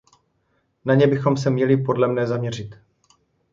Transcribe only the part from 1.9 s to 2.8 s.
mne zaměřit.